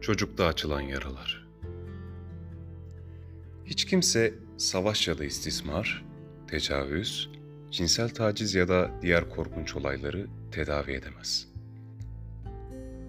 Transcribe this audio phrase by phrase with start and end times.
[0.00, 1.46] Çocukta açılan yaralar.
[3.64, 6.04] Hiç kimse savaş ya da istismar,
[6.48, 7.30] tecavüz,
[7.70, 11.48] cinsel taciz ya da diğer korkunç olayları tedavi edemez.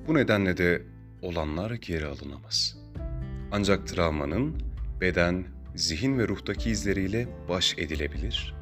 [0.07, 0.81] Bu nedenle de
[1.21, 2.77] olanlar geri alınamaz.
[3.51, 4.55] Ancak travmanın
[5.01, 5.45] beden,
[5.75, 8.55] zihin ve ruhtaki izleriyle baş edilebilir,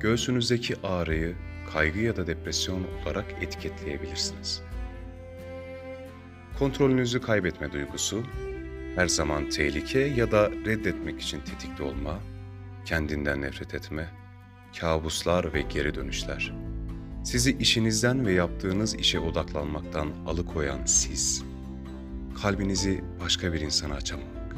[0.00, 1.36] göğsünüzdeki ağrıyı
[1.72, 4.62] kaygı ya da depresyon olarak etiketleyebilirsiniz.
[6.58, 8.22] Kontrolünüzü kaybetme duygusu,
[8.96, 12.18] her zaman tehlike ya da reddetmek için tetikte olma,
[12.84, 14.08] kendinden nefret etme,
[14.80, 16.54] kabuslar ve geri dönüşler.
[17.24, 21.44] Sizi işinizden ve yaptığınız işe odaklanmaktan alıkoyan siz,
[22.42, 24.56] kalbinizi başka bir insana açamamak.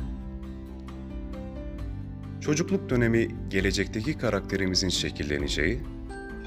[2.41, 5.81] Çocukluk dönemi gelecekteki karakterimizin şekilleneceği,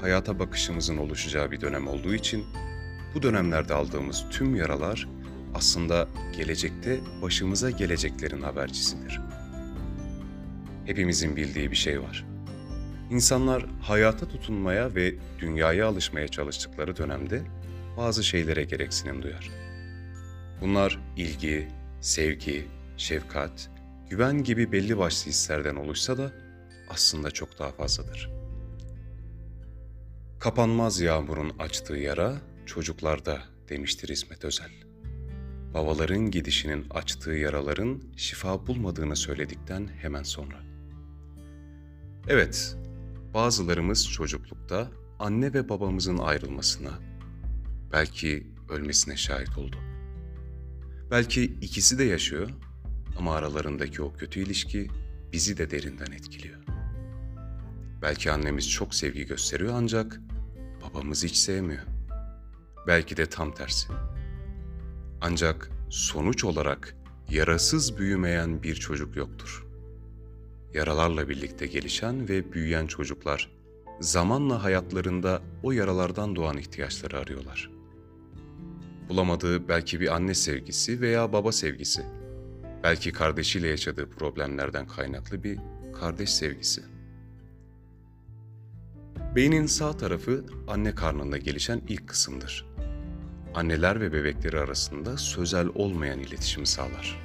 [0.00, 2.44] hayata bakışımızın oluşacağı bir dönem olduğu için
[3.14, 5.08] bu dönemlerde aldığımız tüm yaralar
[5.54, 9.20] aslında gelecekte başımıza geleceklerin habercisidir.
[10.86, 12.26] Hepimizin bildiği bir şey var.
[13.10, 17.42] İnsanlar hayata tutunmaya ve dünyaya alışmaya çalıştıkları dönemde
[17.96, 19.50] bazı şeylere gereksinim duyar.
[20.60, 21.68] Bunlar ilgi,
[22.00, 23.70] sevgi, şefkat,
[24.10, 26.32] güven gibi belli başlı hislerden oluşsa da
[26.88, 28.30] aslında çok daha fazladır.
[30.40, 32.34] Kapanmaz yağmurun açtığı yara
[32.66, 34.89] çocuklarda demiştir İsmet Özel.
[35.74, 40.56] Babaların gidişinin açtığı yaraların şifa bulmadığını söyledikten hemen sonra.
[42.28, 42.76] Evet,
[43.34, 46.90] bazılarımız çocuklukta anne ve babamızın ayrılmasına,
[47.92, 49.76] belki ölmesine şahit oldu.
[51.10, 52.50] Belki ikisi de yaşıyor
[53.18, 54.88] ama aralarındaki o kötü ilişki
[55.32, 56.58] bizi de derinden etkiliyor.
[58.02, 60.20] Belki annemiz çok sevgi gösteriyor ancak
[60.82, 61.82] babamız hiç sevmiyor.
[62.86, 63.88] Belki de tam tersi.
[65.20, 66.96] Ancak sonuç olarak
[67.30, 69.66] yarasız büyümeyen bir çocuk yoktur.
[70.74, 73.50] Yaralarla birlikte gelişen ve büyüyen çocuklar
[74.00, 77.70] zamanla hayatlarında o yaralardan doğan ihtiyaçları arıyorlar.
[79.08, 82.02] Bulamadığı belki bir anne sevgisi veya baba sevgisi
[82.82, 85.58] Belki kardeşiyle yaşadığı problemlerden kaynaklı bir
[86.00, 86.82] kardeş sevgisi.
[89.36, 92.66] Beynin sağ tarafı anne karnında gelişen ilk kısımdır.
[93.54, 97.18] Anneler ve bebekleri arasında sözel olmayan iletişimi sağlar.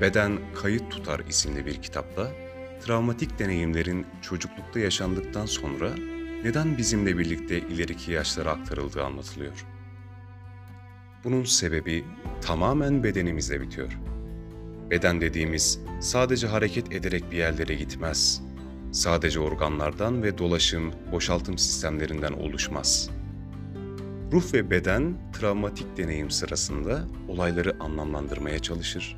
[0.00, 2.32] Beden Kayıt Tutar isimli bir kitapta
[2.86, 5.90] travmatik deneyimlerin çocuklukta yaşandıktan sonra
[6.44, 9.66] neden bizimle birlikte ileriki yaşlara aktarıldığı anlatılıyor.
[11.24, 12.04] Bunun sebebi
[12.42, 13.98] tamamen bedenimizde bitiyor.
[14.90, 18.42] Beden dediğimiz sadece hareket ederek bir yerlere gitmez.
[18.92, 23.10] Sadece organlardan ve dolaşım, boşaltım sistemlerinden oluşmaz.
[24.34, 29.16] Ruh ve beden travmatik deneyim sırasında olayları anlamlandırmaya çalışır.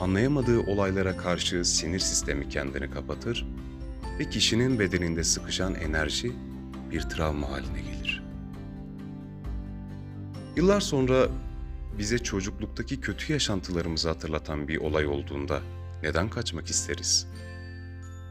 [0.00, 3.46] Anlayamadığı olaylara karşı sinir sistemi kendini kapatır
[4.18, 6.32] ve kişinin bedeninde sıkışan enerji
[6.90, 8.22] bir travma haline gelir.
[10.56, 11.28] Yıllar sonra
[11.98, 15.60] bize çocukluktaki kötü yaşantılarımızı hatırlatan bir olay olduğunda
[16.02, 17.26] neden kaçmak isteriz?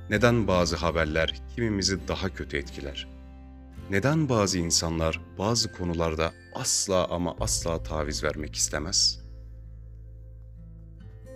[0.09, 3.14] Neden bazı haberler kimimizi daha kötü etkiler?
[3.89, 9.19] Neden bazı insanlar bazı konularda asla ama asla taviz vermek istemez?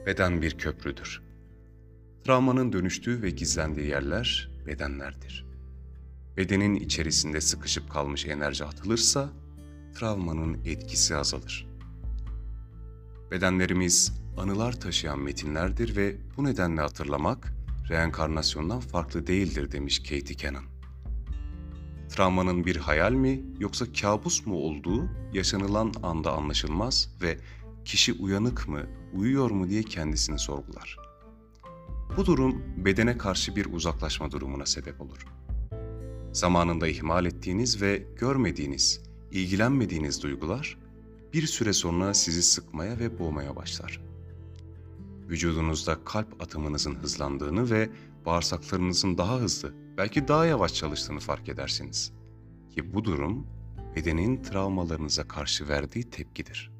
[0.05, 1.21] Beden bir köprüdür.
[2.23, 5.45] Travmanın dönüştüğü ve gizlendiği yerler bedenlerdir.
[6.37, 9.29] Bedenin içerisinde sıkışıp kalmış enerji atılırsa
[9.95, 11.67] travmanın etkisi azalır.
[13.31, 17.53] Bedenlerimiz anılar taşıyan metinlerdir ve bu nedenle hatırlamak
[17.89, 20.78] reenkarnasyondan farklı değildir demiş Katie Cannon.
[22.09, 27.37] Travmanın bir hayal mi yoksa kabus mu olduğu yaşanılan anda anlaşılmaz ve
[27.85, 30.97] kişi uyanık mı, uyuyor mu diye kendisini sorgular.
[32.17, 35.25] Bu durum bedene karşı bir uzaklaşma durumuna sebep olur.
[36.33, 39.01] Zamanında ihmal ettiğiniz ve görmediğiniz,
[39.31, 40.77] ilgilenmediğiniz duygular
[41.33, 44.01] bir süre sonra sizi sıkmaya ve boğmaya başlar.
[45.29, 47.89] Vücudunuzda kalp atımınızın hızlandığını ve
[48.29, 52.13] bağırsaklarınızın daha hızlı, belki daha yavaş çalıştığını fark edersiniz.
[52.75, 53.47] Ki bu durum
[53.95, 56.71] bedenin travmalarınıza karşı verdiği tepkidir.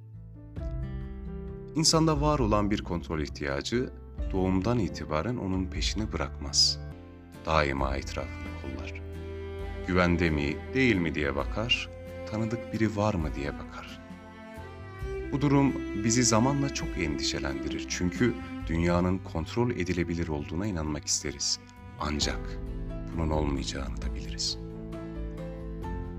[1.76, 3.90] İnsanda var olan bir kontrol ihtiyacı
[4.32, 6.80] doğumdan itibaren onun peşini bırakmaz.
[7.46, 9.02] Daima etrafını kollar.
[9.88, 11.90] Güvende mi, değil mi diye bakar,
[12.32, 14.02] tanıdık biri var mı diye bakar.
[15.32, 15.74] Bu durum
[16.04, 18.34] bizi zamanla çok endişelendirir çünkü
[18.70, 21.60] dünyanın kontrol edilebilir olduğuna inanmak isteriz.
[22.00, 22.60] Ancak
[23.14, 24.58] bunun olmayacağını da biliriz.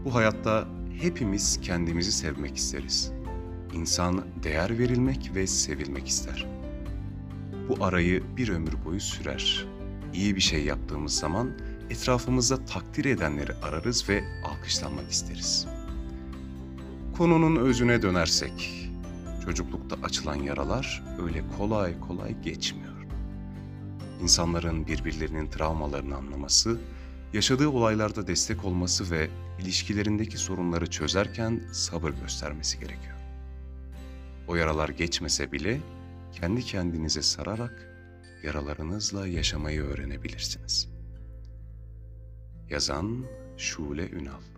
[0.05, 0.69] Bu hayatta
[1.01, 3.13] hepimiz kendimizi sevmek isteriz.
[3.73, 6.47] İnsan değer verilmek ve sevilmek ister.
[7.69, 9.67] Bu arayı bir ömür boyu sürer.
[10.15, 11.51] İyi bir şey yaptığımız zaman
[11.91, 15.67] etrafımızda takdir edenleri ararız ve alkışlanmak isteriz.
[17.17, 18.90] Konunun özüne dönersek,
[19.45, 23.07] çocuklukta açılan yaralar öyle kolay kolay geçmiyor.
[24.23, 26.81] İnsanların birbirlerinin travmalarını anlaması,
[27.33, 29.29] yaşadığı olaylarda destek olması ve
[29.61, 33.17] ilişkilerindeki sorunları çözerken sabır göstermesi gerekiyor.
[34.49, 35.81] O yaralar geçmese bile
[36.33, 37.87] kendi kendinize sararak
[38.45, 40.89] yaralarınızla yaşamayı öğrenebilirsiniz.
[42.71, 43.25] Yazan
[43.57, 44.50] Şule Ünal